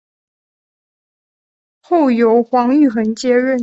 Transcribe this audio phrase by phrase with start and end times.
[1.83, 3.59] 后由黄玉衡接任。